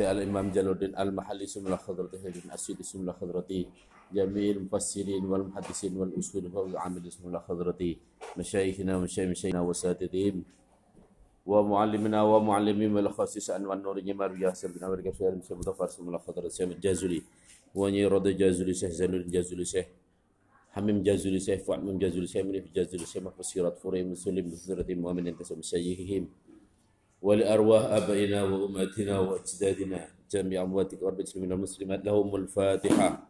[0.00, 3.64] الإمام جلال الدين المحلي سمو سمل خضرته الأسيد سمل خضرته
[4.14, 7.96] جميع المفسرين والمحدثين والأصول والعامل سمل خضرته
[8.38, 10.36] مشايخنا ومشايخنا وساتذين
[11.46, 15.60] ومعلمنا ومعلمين والخاصيس أن والنور جمار ياسر بن أمر كفير بن سمو
[16.00, 17.22] الله خضرة سيم الجازولي
[17.74, 19.84] وني رد جازولي سه زلول جازولي سه
[20.74, 25.62] حميم جازولي سه فعمم جازولي سه منيف جازولي سه مفسيرات فريم مسلم مسلم مؤمنين انتسم
[25.62, 26.28] سيئهم
[27.22, 31.52] ولأرواح آبائنا وأمهاتنا وأجدادنا جميع أموات الأرض المسلمين.
[31.52, 33.26] والمسلمات لهم الفاتحة.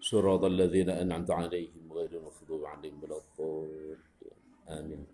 [0.00, 3.98] صراط الذين أنعمت عليهم غير المغضوب عليهم ولا الضالين.
[4.68, 5.06] آمين.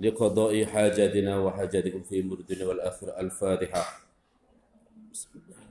[0.00, 3.84] لقضاء حاجاتنا وحاجاتكم في مردنا والآخرة الفاتحة.
[5.12, 5.64] بسم الله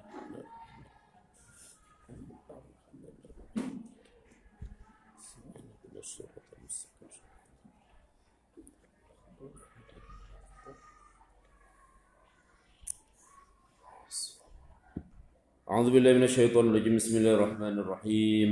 [15.74, 16.94] أعوذ بالله من الشيطان الرجيم.
[17.02, 18.52] بسم الله الرحمن الرحيم.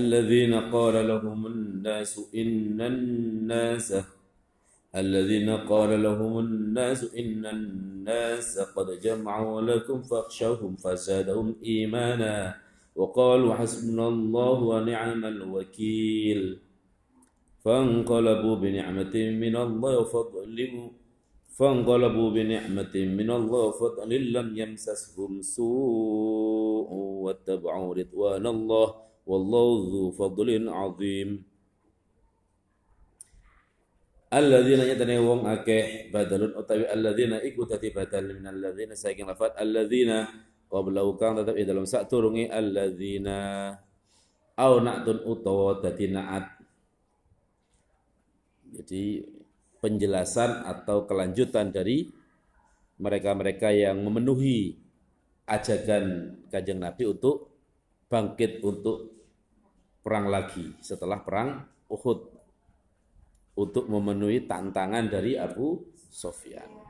[0.00, 3.88] الذين قال لهم الناس إن الناس
[5.02, 12.54] الذين قال لهم الناس إن الناس قد جمعوا لكم فاخشوهم فزادهم إيمانا
[12.94, 16.40] وقالوا حسبنا الله ونعم الوكيل.
[17.64, 20.58] فانقلبوا بنعمة من الله وفضل
[21.54, 26.90] فانقلبوا بنعمة من الله فضل لم يمسسهم سوء
[27.24, 28.88] واتبعوا رضوان الله
[29.26, 31.30] والله ذو فضل عظيم.
[34.34, 40.10] الذين يتنهون أكه بدل أتبع الذين إكوتة بدل من الذين سيكون رفات الذين
[40.74, 43.28] قبل كان تتبع دلم سأترني الذين
[44.58, 46.46] أو نأتن أتوى تتنعت
[48.74, 49.22] jadi
[49.84, 52.08] penjelasan atau kelanjutan dari
[52.96, 54.80] mereka-mereka yang memenuhi
[55.44, 57.52] ajakan kajang Nabi untuk
[58.08, 59.12] bangkit untuk
[60.00, 62.32] perang lagi setelah perang Uhud
[63.60, 66.80] untuk memenuhi tantangan dari Abu Sofyan.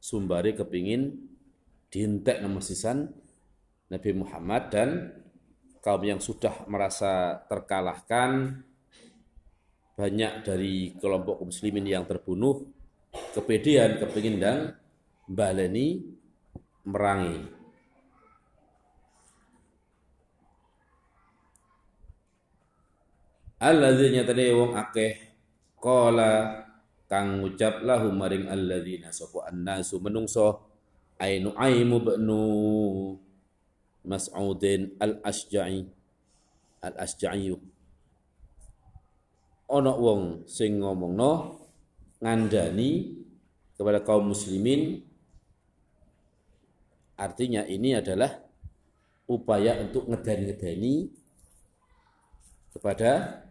[0.00, 1.20] Sumbari kepingin
[1.92, 3.12] diintek nama sisan
[3.92, 4.88] Nabi Muhammad dan
[5.84, 8.64] kaum yang sudah merasa terkalahkan
[9.96, 12.68] banyak dari kelompok muslimin yang terbunuh
[13.32, 14.58] kepedean kepingin dan
[15.24, 16.04] baleni
[16.84, 17.48] merangi.
[23.56, 25.12] Alladzina tadi wong akeh
[25.80, 26.60] qala
[27.08, 30.60] kang ngucap lahum maring alladzina sapa annasu menungso
[31.16, 32.44] ainu aimu bnu
[34.06, 35.82] Mas'udin al-Asja'i
[36.84, 37.50] al-Asja'i
[39.66, 41.58] ana wong sing ngomongno
[42.22, 43.18] ngandani
[43.76, 45.02] kepada kaum muslimin
[47.18, 48.30] artinya ini adalah
[49.26, 51.10] upaya untuk ngedani-ngedani
[52.70, 53.42] kepada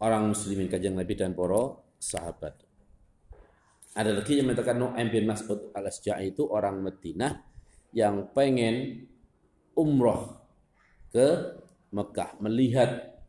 [0.00, 2.56] orang muslimin kajang Nabi dan para sahabat.
[3.90, 7.42] Ada lagi yang mengatakan Nu'aim bin Mas'ud al-Asja'i itu orang Madinah
[7.90, 9.04] yang pengen
[9.74, 10.38] umroh
[11.10, 11.58] ke
[11.90, 13.19] Mekah melihat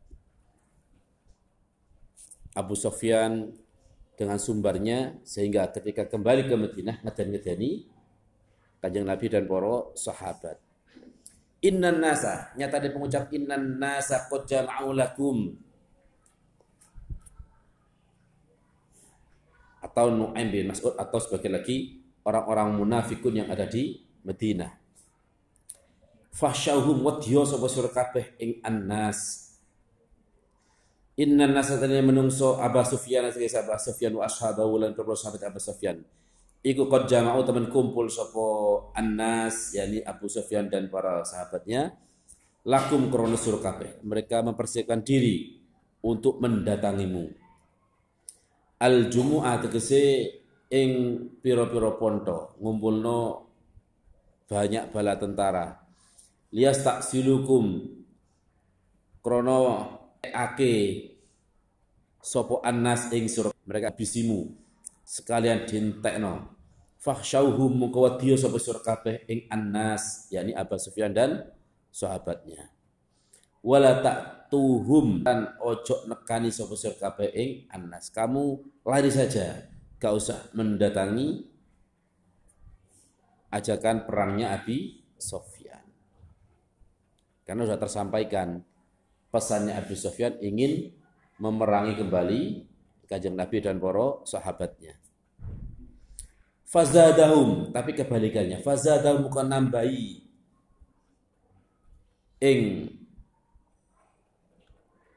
[2.51, 3.51] Abu Sofyan
[4.19, 7.89] dengan sumbernya sehingga ketika kembali ke Madinah ngeden-ngedeni
[8.81, 10.57] kanjeng Nabi dan para sahabat.
[11.61, 14.49] Innan nasa, nyata dia pengucap innan nasa qad
[14.97, 15.53] lakum
[19.81, 24.71] atau Nu'aim bin Mas'ud atau sebagai lagi orang-orang munafikun yang ada di Madinah.
[26.31, 29.50] Fasyauhum wadya sapa sira kabeh ing annas.
[31.21, 35.61] Inna nasa tani menungso Aba Sufyan sebagai Aba Sufyan wa ashabahu lan para sahabat Aba
[35.61, 36.01] Sufyan.
[36.65, 38.41] Iku qad jama'u teman kumpul sapa
[38.97, 41.93] annas yakni Abu Sufyan dan para sahabatnya
[42.65, 44.01] lakum krono sira kabeh.
[44.01, 45.61] Mereka mempersiapkan diri
[46.01, 47.41] untuk mendatangimu
[48.81, 50.25] al jumu'ah tegese
[50.73, 50.91] ing
[51.37, 53.19] pira-pira ponto ngumpulno
[54.49, 55.85] banyak bala tentara
[56.49, 57.85] lias tak silukum
[59.21, 59.59] krono
[60.25, 60.73] ake
[62.21, 64.53] sopo anas ing sur mereka bisimu.
[65.03, 66.55] Sekalian dintekno.
[67.01, 71.49] Fakhshauhum mukawadiyo sopo sur kabeh ing anas yakni Abu Sufyan dan
[71.91, 72.71] sahabatnya.
[73.61, 74.01] Wala
[74.51, 78.11] tuhum dan ojo nekani sapa sir kabeh ing anas.
[78.11, 79.69] Kamu lari saja
[80.01, 81.45] gak usah mendatangi
[83.53, 85.85] ajakan perangnya Abi Sofyan.
[87.45, 88.65] Karena sudah tersampaikan
[89.29, 90.91] pesannya Abi Sofyan ingin
[91.41, 92.41] memerangi kembali
[93.09, 94.93] kajang Nabi dan para sahabatnya.
[96.69, 98.63] Fazadahum, tapi kebalikannya.
[98.63, 100.23] Fazadahum bukan nambahi
[102.41, 102.89] ing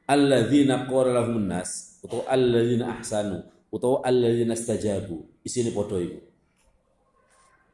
[0.05, 3.41] alladzina qala lahumun nas utawa alladzina ahsanu
[3.73, 6.21] utawa alladzina istajabu isine padha iku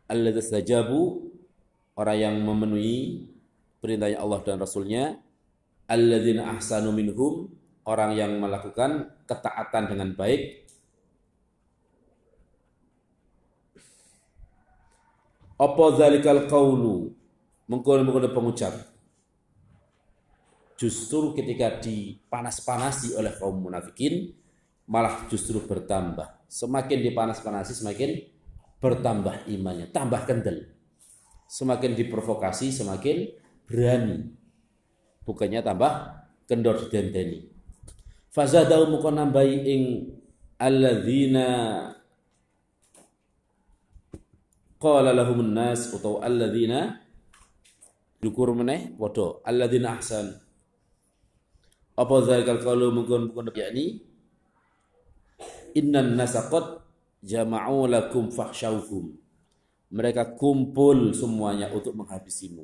[0.07, 1.27] alladzina istajabu
[1.99, 3.27] orang yang memenuhi
[3.83, 5.19] perintahnya Allah dan Rasulnya
[5.91, 7.51] alladzina ahsanu minhum
[7.85, 10.69] orang yang melakukan ketaatan dengan baik
[15.61, 17.13] apa zalikal qaulu
[17.69, 18.73] mengkono-mengkono pengucap.
[20.75, 24.33] Justru ketika dipanas-panasi oleh kaum munafikin
[24.89, 26.41] malah justru bertambah.
[26.49, 28.17] Semakin dipanas-panasi semakin
[28.81, 29.93] bertambah imannya.
[29.93, 30.73] Tambah kendel
[31.45, 33.29] semakin diprovokasi semakin
[33.69, 34.33] berani.
[35.21, 35.91] Bukannya tambah
[36.49, 37.50] kendor dendeni
[38.31, 39.83] fazadahu muka nambahi ing
[40.55, 41.47] alladzina
[44.79, 47.03] qala lahumun nas utawa alladzina
[48.23, 50.31] dukur meneh padha alladzina ahsan.
[51.91, 53.99] Apa zalikal qalu mungkin mungkin yakni
[55.75, 56.81] innan nasaqat
[57.19, 59.11] jama'u lakum fahsyauhum
[59.91, 62.63] mereka kumpul semuanya untuk menghabisimu.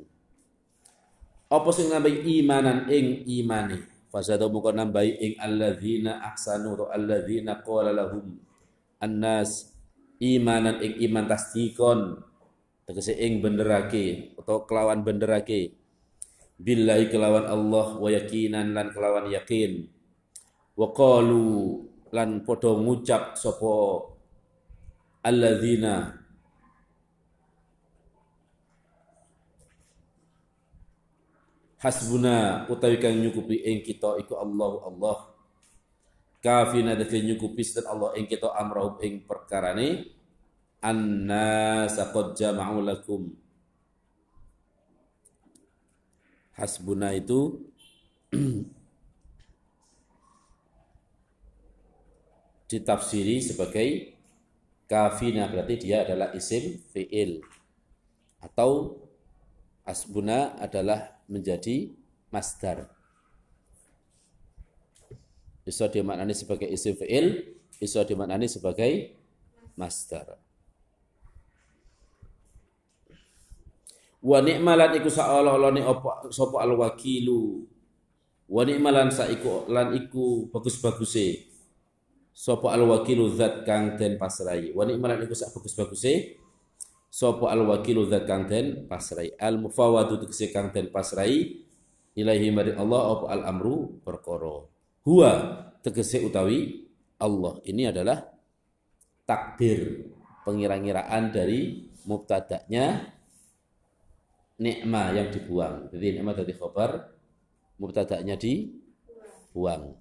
[1.52, 7.92] Apa sing nambahi imanan ing imane fasada muka nambahi ing alladzina ahsanu atau alladzina qala
[7.92, 8.40] lahum
[9.04, 9.74] annas
[10.18, 12.18] imanan ing iman tasdikon
[12.88, 15.76] tegese ing benderake atau kelawan benderake.
[16.58, 19.86] Billahi kelawan Allah wa yakinan lan kelawan yakin.
[20.74, 24.08] Wa qalu lan padha ngucap sapa
[25.22, 26.18] alladzina
[31.78, 35.18] hasbuna utawi kang nyukupi ing kita iku Allah Allah.
[36.38, 40.14] Kafina dadi nyukupi dan Allah ing kita amrahum ing perkarane
[40.82, 43.34] annas qad jama'u lakum.
[46.58, 47.70] Hasbuna itu
[52.70, 54.18] ditafsiri sebagai
[54.90, 57.46] kafina berarti dia adalah isim fi'il.
[58.42, 59.02] Atau
[59.86, 61.92] hasbuna adalah menjadi
[62.32, 62.88] masdar.
[65.68, 69.14] Bisa dimaknani sebagai isim fi'il, bisa dimaknani sebagai
[69.76, 70.40] masdar.
[74.24, 77.68] Wa ni'malan iku Allah ni apa sapa al wakilu.
[78.48, 81.52] Wa ni'malan saiku lan iku bagus-baguse.
[82.32, 84.72] Sapa al wakilu zat kang den pasrai.
[84.72, 86.47] Wa ni'malan iku sak bagus-baguse
[87.08, 89.34] sapa al wakilu zat kang den pasrai.
[89.40, 91.64] Al mufawwadu tegese kang den pasrai
[92.18, 94.66] ilahi mari Allah apa al amru perkara.
[95.08, 95.32] Huwa
[95.82, 96.88] tegese utawi
[97.18, 97.58] Allah.
[97.64, 98.20] Ini adalah
[99.28, 100.12] takdir
[100.48, 102.86] pengira-ngiraan dari mubtada'nya
[104.64, 105.92] nikma yang dibuang.
[105.92, 106.92] Jadi nikma dari khobar,
[107.78, 109.92] mubtada'nya dibuang.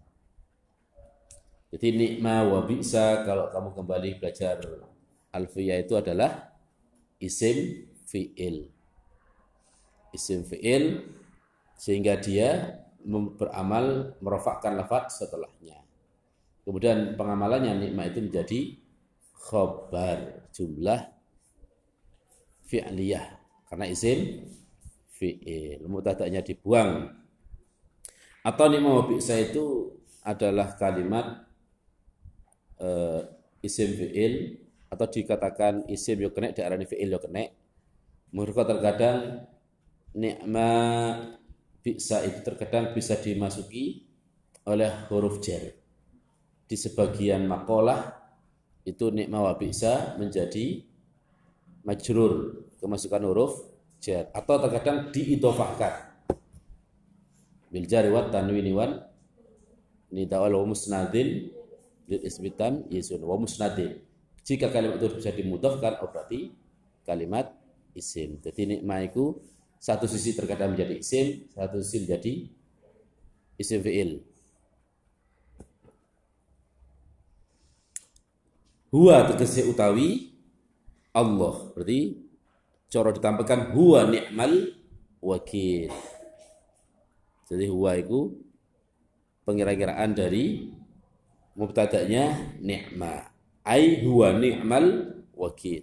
[1.75, 4.63] Jadi nikma wa bisa kalau kamu kembali belajar
[5.35, 6.56] alfiyah itu adalah
[7.21, 8.69] isim fi'il.
[10.13, 11.05] Isim fi'il
[11.77, 12.81] sehingga dia
[13.39, 15.79] beramal merofakkan lafaz setelahnya.
[16.67, 18.61] Kemudian pengamalannya nikma itu menjadi
[19.31, 21.15] khobar jumlah
[22.67, 23.39] fi'liyah
[23.71, 24.43] karena isim
[25.15, 27.15] fi'il mutadaknya dibuang
[28.43, 29.95] atau nikma wa bi'sa itu
[30.27, 31.47] adalah kalimat
[32.83, 33.23] uh,
[33.63, 37.51] isim fi'il atau dikatakan isim yo kena diarani fi'il yo kena.
[38.35, 39.47] Mereka terkadang
[40.15, 40.71] nikma
[41.83, 44.07] bi'sa itu terkadang bisa dimasuki
[44.67, 45.63] oleh huruf jar.
[46.67, 48.15] Di sebagian makalah
[48.83, 50.83] itu nikma wa bi'sa menjadi
[51.87, 53.53] majrur kemasukan huruf
[54.03, 54.31] jar.
[54.35, 56.17] Atau terkadang diidofahkan
[57.67, 59.03] bil jari wat tanwini wan
[60.15, 61.51] nidawal wa musnadin
[62.07, 64.06] lil isbitam yisun wa musnadin
[64.47, 66.55] jika kalimat itu bisa dimudahkan oh berarti
[67.03, 67.51] kalimat
[67.99, 69.43] isim jadi nikmah itu
[69.83, 72.33] satu sisi terkadang menjadi isim satu sisi menjadi
[73.59, 74.23] isim fi'il
[78.95, 80.31] huwa tegese utawi
[81.11, 82.27] Allah berarti
[82.87, 84.73] cara ditampilkan huwa ni'mal
[85.21, 85.91] wakil.
[87.47, 88.35] Jadi huwa itu
[89.47, 90.71] pengira-kiraan dari
[91.55, 93.36] mubtada'nya ni'ma.
[93.67, 95.83] Ai huwa ni'mal wakil.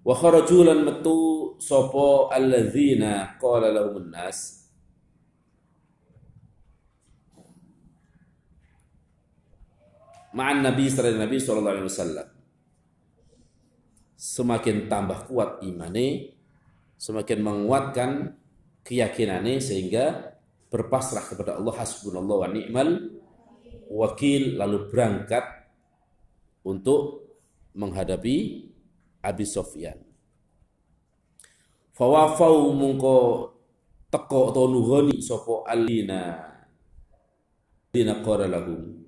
[0.00, 1.18] Wa kharaju lan metu
[1.60, 4.66] sapa alladzina qala lahumun nas
[10.32, 12.28] ma'an Nabi sallallahu Nabi sallallahu alaihi wasallam.
[14.16, 16.34] Semakin tambah kuat imane,
[16.96, 18.10] semakin menguatkan
[18.86, 20.34] keyakinannya sehingga
[20.72, 22.88] berpasrah kepada Allah hasbunallah wa ni'mal
[23.92, 25.44] wakil lalu berangkat
[26.64, 27.28] untuk
[27.76, 28.68] menghadapi
[29.20, 30.00] Abi Sofyan.
[31.92, 33.16] Fawafau mungko
[34.08, 36.40] teko atau nuhoni sopo alina
[37.92, 39.04] dina qara lahum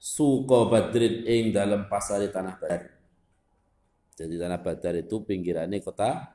[0.00, 2.82] suka badrin ing dalam pasar tanah badar.
[4.18, 6.34] Jadi tanah badar itu pinggirannya kota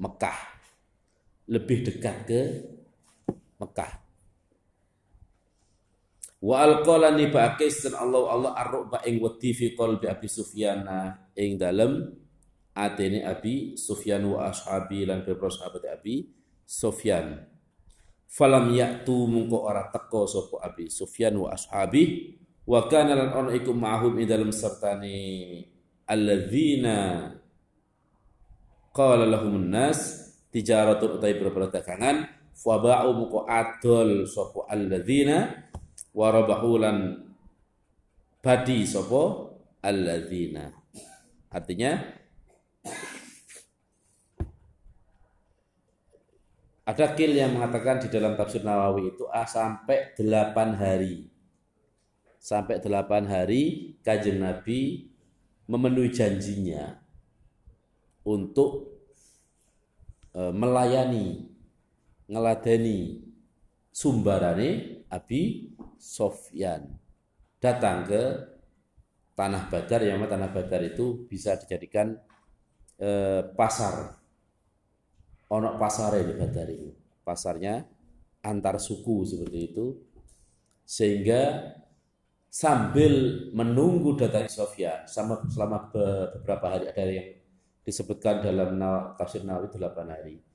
[0.00, 0.38] Mekah.
[1.46, 2.40] Lebih dekat ke
[3.60, 3.92] Mekah.
[6.42, 10.82] Wa alqalani ba'akis dan Allah Allah arruba ing wedi fi qalbi Abi Sufyan
[11.38, 12.18] ing dalem
[12.74, 16.34] atene Abi Sufyan wa ashabi lan bebro sahabat Abi
[16.66, 17.46] Sufyan.
[18.26, 22.34] Falam yaktu mungko ora teko sapa Abi Sufyan wa ashabi.
[22.66, 25.14] Wa kana lan ono iku ma'hum ing dalem sertane
[26.10, 27.30] alladzina
[28.90, 32.26] qala lahumun nas tijaratun utai beberapa dagangan.
[32.50, 35.70] Fa ba'u muko adol sapa alladzina
[36.12, 37.28] warabahulan.
[38.42, 39.52] Badi sopo?
[39.82, 40.70] Alladzina.
[41.50, 41.98] Artinya
[46.82, 51.28] ada kil yang mengatakan di dalam tafsir Nawawi itu ah, sampai delapan hari.
[52.42, 55.06] Sampai delapan hari kajian Nabi
[55.70, 56.98] memenuhi janjinya
[58.26, 58.98] untuk
[60.34, 61.46] e, melayani
[62.26, 63.31] ngeladeni
[63.92, 65.70] sumbarane Abi
[66.00, 66.88] Sofyan.
[67.62, 68.22] Datang ke
[69.36, 72.16] tanah Badar yang tanah Badar itu bisa dijadikan
[72.98, 74.18] eh, pasar.
[75.52, 76.90] Onok pasar di Badar itu.
[77.22, 77.84] Pasarnya
[78.42, 79.86] antar suku seperti itu.
[80.82, 81.70] Sehingga
[82.52, 87.28] sambil menunggu datang Sofyan sama selama beberapa hari ada yang
[87.80, 88.76] disebutkan dalam
[89.16, 90.51] tafsir Nawawi 8 hari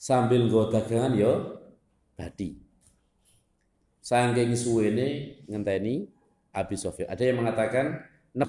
[0.00, 1.60] sambil nggo dagangan yo
[2.16, 2.56] badi
[4.00, 6.08] Saking suwene ngenteni
[6.56, 7.12] Abi Sofyan.
[7.12, 8.00] Ada yang mengatakan
[8.32, 8.48] nek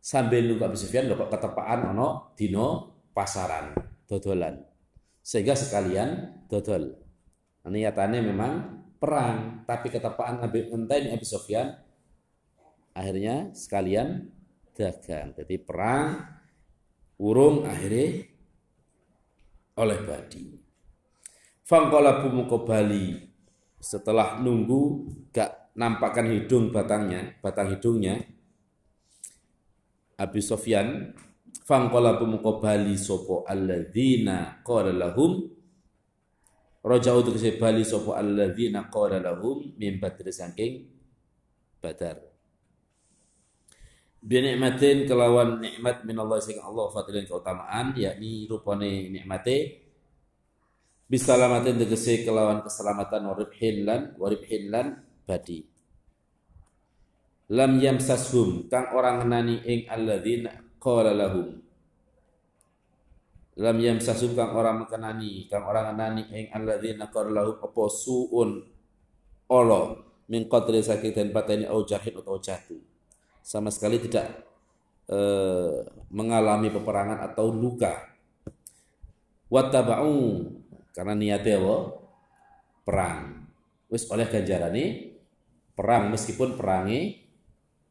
[0.00, 3.76] sambil nunggu Abi Sofyan kok ketepaan ono dino pasaran
[4.08, 4.58] dodolan.
[5.20, 6.96] Sehingga sekalian dodol.
[7.64, 8.52] Nah, niatannya memang
[8.98, 11.70] perang, tapi ketepaan Abi ngenteni Abi Sofyan
[12.96, 14.32] akhirnya sekalian
[14.74, 15.38] dagang.
[15.38, 16.24] Jadi perang
[17.20, 18.26] urung akhirnya
[19.78, 20.54] oleh badi.
[21.64, 23.16] Fangkola bumuko Bali
[23.80, 28.20] setelah nunggu gak nampakkan hidung batangnya, batang hidungnya,
[30.14, 31.10] Abi Sofyan
[31.66, 35.50] fangkola pemuko bali sopo alladzina qala lahum
[36.84, 40.86] Raja'u tegese bali sopo alladzina qala lahum min badri saking
[41.80, 42.33] badar
[44.24, 49.84] Binikmatin kelawan nikmat min Allah sing Allah fadilin keutamaan yakni rupane nikmate.
[51.04, 54.96] Bisalamatin tegese kelawan keselamatan waribhin lan waribhin lan
[55.28, 55.68] badi.
[57.52, 61.60] Lam yamsashum kang orang nani ing alladzina qala lahum.
[63.60, 68.64] Lam yamsashum kang orang mengenani kang orang nani ing alladzina qala lahum apa suun
[69.52, 69.82] olo
[70.32, 72.93] min qadri sakit dan pateni au jahid atau jatuh
[73.44, 74.24] sama sekali tidak
[75.12, 77.92] eh, mengalami peperangan atau luka
[79.52, 80.48] wattaba'u
[80.96, 81.76] karena niatnya apa?
[82.84, 83.18] Perang.
[83.92, 85.14] Wis oleh ganjarane
[85.74, 87.20] perang meskipun perangi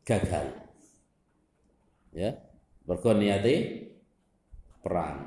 [0.08, 0.56] gagal.
[2.16, 2.40] Ya,
[2.88, 3.12] mergo
[4.84, 5.18] perang.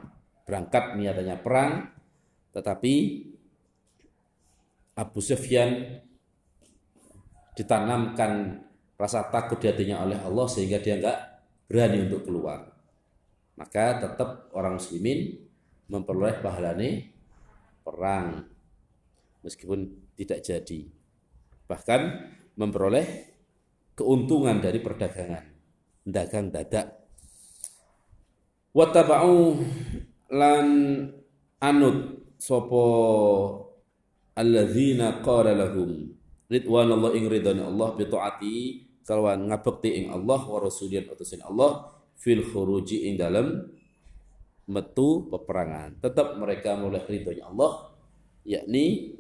[0.47, 1.91] Berangkat niatnya perang,
[2.55, 2.95] tetapi
[4.97, 6.01] Abu Sufyan
[7.59, 8.63] ditanamkan
[8.97, 11.19] rasa takut di hatinya oleh Allah sehingga dia enggak
[11.69, 12.73] berani untuk keluar.
[13.57, 15.47] Maka tetap orang muslimin
[15.89, 17.15] memperoleh pahalane
[17.87, 18.43] perang
[19.47, 20.91] meskipun tidak jadi
[21.71, 23.07] bahkan memperoleh
[23.95, 25.47] keuntungan dari perdagangan
[26.03, 27.07] dagang dadak
[28.75, 29.63] wattaba'u
[30.35, 30.67] lan
[31.63, 32.85] anut sopo
[34.35, 36.11] alladzina qala lahum
[36.51, 37.31] ridwanallah ing
[37.63, 38.05] Allah bi
[39.07, 43.71] kalawan ngabekti ing Allah wa rasulin utusin Allah fil khuruji ing dalam
[44.67, 46.03] metu peperangan.
[46.03, 47.95] Tetap mereka mulai ridhonya Allah,
[48.43, 49.15] yakni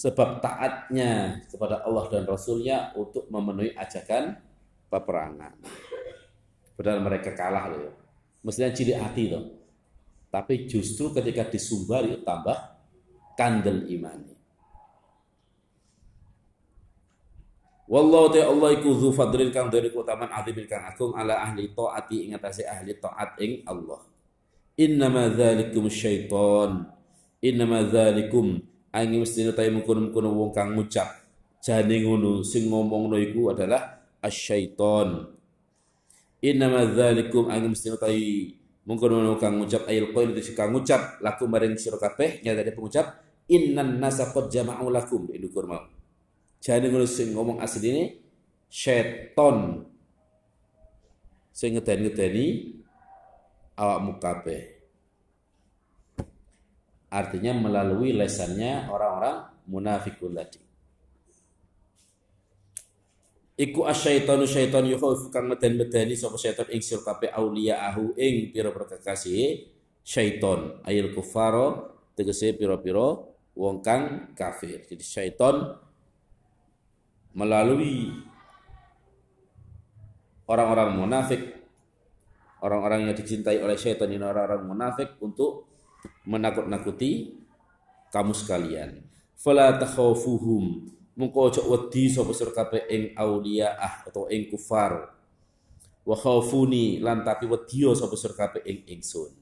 [0.00, 4.38] sebab taatnya kepada Allah dan Rasulnya untuk memenuhi ajakan
[4.88, 5.60] peperangan.
[6.78, 7.92] Padahal mereka kalah loh.
[8.40, 9.44] Mestinya cilik hati toh.
[10.32, 12.56] Tapi justru ketika disumbari tambah
[13.36, 14.39] kandel imani.
[17.90, 22.30] Wallahu ta'ala Allah iku dzu fadlin kang dari keutamaan azim kang agung ala ahli taati
[22.30, 23.98] ing atase ahli taat ing Allah.
[24.78, 26.86] Innama dzalikum syaiton.
[27.42, 28.62] Innama dzalikum
[28.94, 31.18] angin mesti ta mungkon-mungkon wong kang ngucap
[31.58, 35.26] jane ngono sing ngomongno iku adalah asyaiton.
[36.46, 38.06] Innama dzalikum angin mesti ta
[38.86, 43.18] mungkon kang ngucap ayil qail itu kang ngucap lakum maring sira kabeh nyata pengucap
[43.50, 45.66] innan nasa qad jama'u lakum idukur
[46.60, 48.04] jadi ngono sing ngomong asli ini
[48.68, 49.80] seton
[51.50, 52.46] sing ngedeni-ngedeni
[53.80, 54.62] awak kabeh.
[57.10, 60.62] Artinya melalui lesannya orang-orang munafikul tadi.
[63.60, 68.88] Iku asyaitonu syaiton yukhawif kang meden-medeni sapa syaiton ing sir kabeh ahu ing pira-pira
[70.00, 73.20] syaiton ayil kufaro tegese pira-pira
[73.52, 74.86] wong kang kafir.
[74.88, 75.76] Jadi syaiton
[77.36, 78.10] melalui
[80.50, 81.42] orang-orang munafik,
[82.62, 85.70] orang-orang yang dicintai oleh syaitan ini orang-orang munafik untuk
[86.26, 87.38] menakut-nakuti
[88.10, 89.06] kamu sekalian.
[89.38, 95.16] Fala takhawfuhum mungko ojo wedi sapa sira kabeh ing auliyaah atau ing kufar.
[96.00, 99.32] Wa khawfuni lan tapi wedi sapa sira kabeh ing ingsun.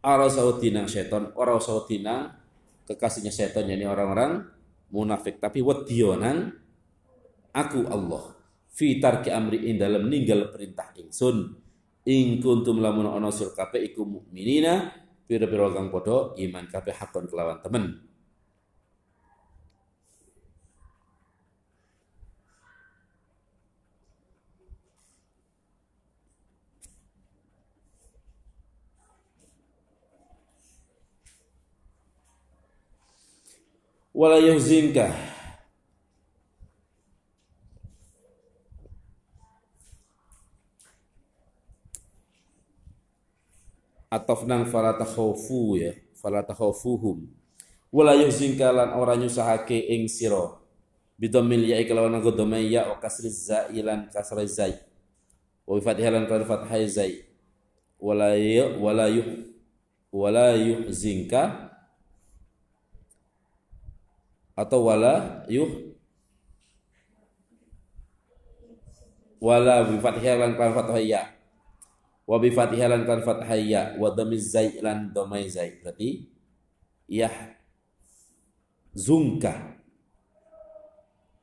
[0.00, 2.32] Ora sawedi nang setan, ora sawedi nang
[2.88, 4.48] kekasihnya setan yakni orang-orang
[4.88, 6.56] munafik, tapi wedi nang
[7.50, 8.34] aku Allah
[8.70, 11.56] fi tarki amri ing dalam ninggal perintah ingsun.
[12.08, 14.88] Ing kuntum lamun ana sir kabeh iku mukminina
[15.28, 18.00] pira-pira kang padha iman kabeh hakon kelawan temen.
[34.10, 35.29] Wala yuhzinka
[44.10, 47.30] atofnang fala takhawfu ya fala takhawfuhum
[47.90, 50.58] wala yuhzinka lan ora nyusahake ing sira.
[51.20, 54.74] Bidomil ya iklawan nggo domai ya o kasri zailan kasri zai.
[55.68, 57.28] Wa bi fathih lan kan fathah zai.
[58.00, 59.52] Wala yu wala yuh
[60.08, 61.68] wala yuhzinka
[64.56, 65.92] atau wala yuh
[69.44, 71.28] wala bi fathih lan kan fathah ya
[72.30, 75.82] wa bi fatihah lan kan fathah ya wa dhamiz zai lan dhamai zai.
[75.82, 76.30] Berarti
[77.10, 77.34] yah
[78.94, 79.82] zungka.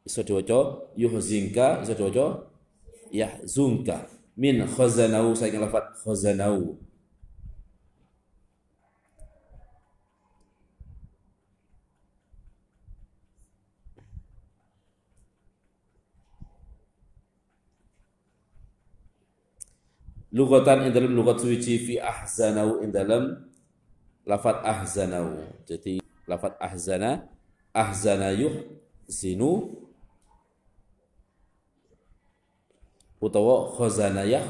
[0.08, 2.48] Iso diwaca yuhzinka iso diwaca
[3.12, 4.08] yah zungka.
[4.40, 6.80] Min khazanau saya lafat khazanau
[20.34, 23.48] lugatan in dalam lugat suci fi ahzanau in dalam
[24.28, 25.44] lafat ahzanau.
[25.64, 27.28] Jadi lafat ahzana
[27.72, 28.68] ahzana yuh
[29.08, 29.72] zinu
[33.18, 34.46] utawa khazana yah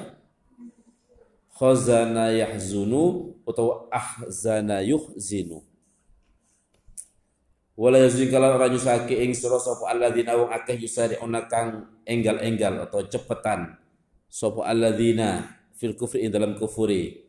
[1.55, 5.63] khazana yahzunu utawa ahzana yuhzinu
[7.77, 13.05] wala yazin kala ora nyusake ing sira sapa alladzina wong akeh yusari'una kang enggal-enggal atau
[13.05, 13.77] cepetan
[14.29, 17.23] sapa alladzina fil kufri in dalam kufuri.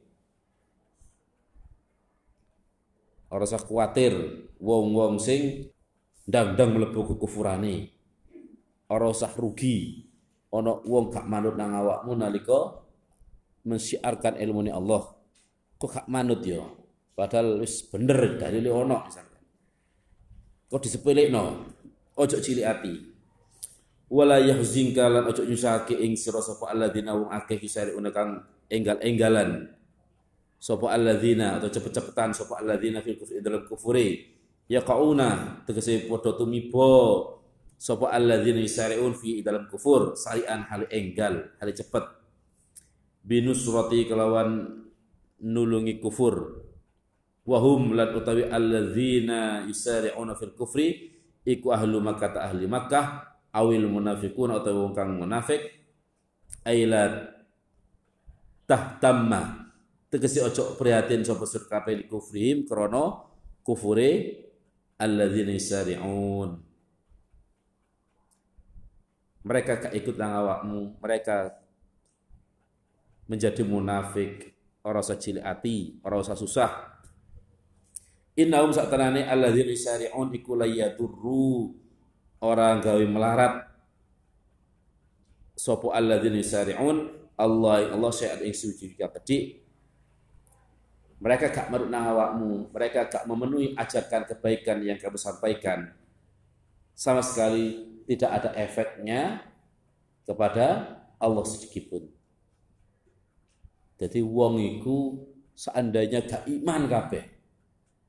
[3.28, 4.16] Ora usah kuatir
[4.56, 5.68] wong-wong sing
[6.24, 7.92] ndang-ndang mlebu kekufurane.
[8.88, 10.08] Ora usah rugi
[10.48, 12.88] ana wong gak manut nang awakmu nalika
[13.68, 15.04] ilmu ni Allah.
[15.76, 16.64] Kok gak manut ya?
[17.12, 19.44] Padahal wis bener dalile ono misalkan.
[20.72, 21.44] Kok disepelekno?
[22.16, 23.07] Ojo cilik ati
[24.08, 28.40] wala yahzinka lan ojo nyusahake ing sira sapa alladzina wong akeh kisariuna kang
[28.72, 29.68] enggal-enggalan.
[30.58, 34.08] Sapa alladzina atau cepet-cepetan sapa alladzina fil kufri dalam kufuri.
[34.68, 37.36] Yaqauna tegese padha tumiba.
[37.78, 40.16] Sapa alladzina yusariun fi dalam kufur.
[40.16, 42.04] Sarian hal enggal hal cepet.
[43.22, 44.82] Binusrati kelawan
[45.44, 46.64] nulungi kufur.
[47.48, 51.12] Wahum lan utawi alladzina yusari'una fil kufri
[51.44, 55.60] iku ahlu makkah ahli makkah awil munafikun atau wong kang munafik
[56.64, 57.32] ailat
[58.68, 59.72] tahtamma.
[60.08, 63.28] Tegese ojo prihatin sapa sur kabeh kufrihim krana
[63.60, 64.40] kufure
[64.96, 66.68] alladzina yasari'un
[69.48, 71.56] mereka gak ikut nang awakmu mereka
[73.28, 74.56] menjadi munafik.
[74.84, 76.70] Ora usah cilik ati, ora usah susah.
[78.38, 81.72] Innahum satanane alladzina yusari'un iku la yadurru
[82.42, 83.66] orang gawe melarat
[85.58, 86.96] sapa alladzina yusari'un
[87.38, 89.68] Allah Allah syai'at ing suci pedik
[91.18, 95.90] mereka gak merunah awakmu, mereka gak memenuhi ajarkan kebaikan yang kamu sampaikan.
[96.94, 99.42] Sama sekali tidak ada efeknya
[100.22, 102.04] kepada Allah sedikit pun.
[103.98, 104.62] Jadi wong
[105.58, 107.24] seandainya gak iman kabeh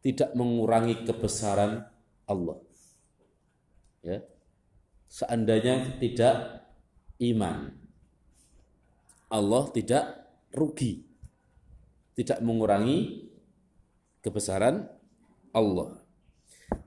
[0.06, 1.90] tidak mengurangi kebesaran
[2.30, 2.62] Allah.
[4.00, 4.24] Ya.
[5.10, 6.64] Seandainya tidak
[7.20, 7.74] iman
[9.30, 10.04] Allah tidak
[10.56, 11.06] rugi
[12.18, 13.32] tidak mengurangi
[14.20, 14.84] kebesaran
[15.56, 16.04] Allah.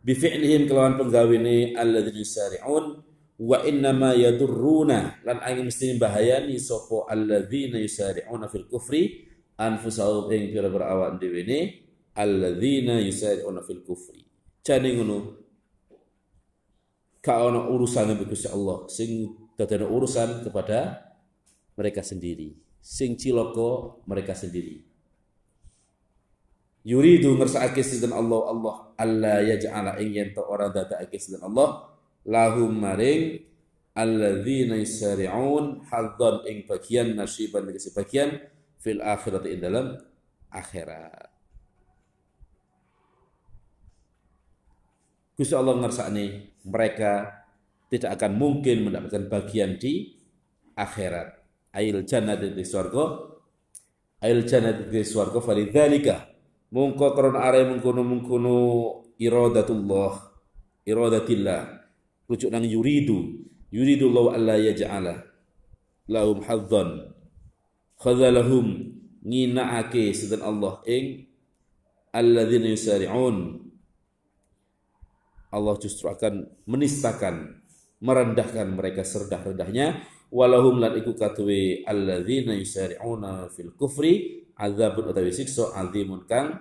[0.04, 2.84] Bifi'lihim kelawan penggawini alladzina yusari'un
[3.42, 9.24] wa innama yadurruna lan angin mesti bahayani sapa alladzina yusari'una fil kufri
[9.56, 11.60] anfusahum ing pira-pira awak dhewe ne
[12.12, 14.20] alladzina yusari'una fil kufri.
[14.62, 15.16] Jane ngono
[17.22, 18.90] ka ono urusan Gusti Allah.
[18.90, 20.98] Sing dadane urusan kepada
[21.78, 22.58] mereka sendiri.
[22.82, 24.82] Sing ciloko mereka sendiri.
[26.82, 28.40] Yuridu ngersakake sinten Allah.
[28.50, 31.94] Allah alla yaj'ala ing yen to ora dadake sinten Allah
[32.26, 33.38] lahum maring
[33.94, 38.34] alladzina yusari'un hadzan ing bagian nasiban tegese bagian
[38.82, 39.86] fil akhirati ing dalam
[40.50, 41.30] akhirat.
[45.38, 47.44] Gusti Allah ngersakne mereka
[47.92, 50.16] tidak akan mungkin mendapatkan bagian di
[50.78, 51.38] akhirat.
[51.72, 53.04] Ail jannati di surga
[54.24, 56.16] ail jannati di surga falidzalika.
[56.72, 58.56] Mungko kron are mengkono mengkono
[59.20, 60.32] iradatullah
[60.88, 61.62] iradatillah.
[62.26, 63.44] Rujuk nang yuridu.
[63.72, 65.14] Yuridu Allah alla yaj'ala
[66.08, 67.12] lahum hadzan.
[68.00, 68.66] Khadzalahum
[69.22, 71.28] nginaake sedan Allah ing
[72.10, 73.61] alladzina yusari'un
[75.52, 77.60] Allah justru akan menistakan
[78.00, 80.02] merendahkan mereka serendah-rendahnya.
[80.32, 86.56] Walahum lan iku katwe alladzina yusari'una fil kufri azabun utawi siksa azimun kang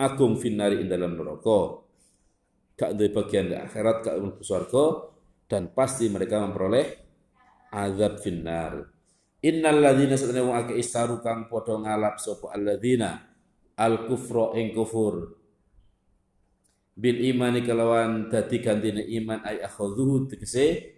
[0.00, 1.84] agung finari ing dalam neraka.
[2.76, 4.84] Gak duwe bagian di akhirat gak mlebu surga
[5.44, 6.88] dan pasti mereka memperoleh
[7.68, 8.80] azab finnar.
[9.44, 13.28] Innal ladzina satana wong akeh istaru kang ngalap sapa alladzina?
[13.76, 15.35] Al kufra ing kufur
[16.96, 20.96] bil imani kelawan dadi gantine iman ay akhadhuhu tegese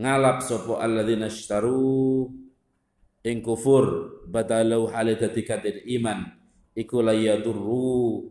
[0.00, 2.32] ngalap sapa alladzina istaru
[3.22, 3.84] ing kufur
[4.24, 5.44] badalau hale dadi
[6.00, 6.24] iman
[6.72, 8.24] iku la yadurru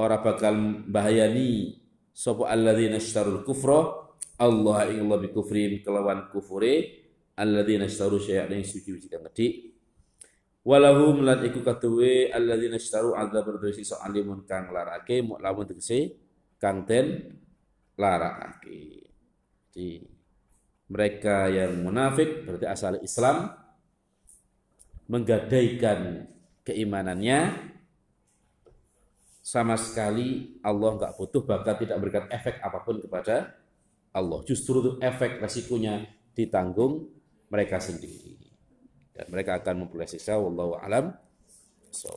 [0.00, 1.76] ora bakal bahayani
[2.12, 4.08] sapa alladzina ishtarul kufra
[4.40, 7.04] Allah ing Allah bi kufrin kelawan kufure
[7.36, 9.72] alladzina ishtaru syai'an ing suci-suci kang gedhi
[10.62, 16.14] walahum lan iku katuwe alladzina ishtaru azab berdosi so alimun kang larake mu lamun tegese
[16.62, 17.38] kang den
[17.98, 19.10] larakake
[19.74, 20.06] jadi
[20.92, 23.50] mereka yang munafik berarti asal Islam
[25.08, 26.28] menggadaikan
[26.62, 27.72] keimanannya
[29.42, 33.58] sama sekali Allah nggak butuh bahkan tidak memberikan efek apa pun kepada
[34.14, 34.40] Allah.
[34.44, 36.04] Justru efek resikonya
[36.36, 37.08] ditanggung
[37.48, 38.41] mereka sendiri.
[39.12, 41.12] Dan mereka akan memperoleh sisa wallahu alam.
[41.92, 42.08] So,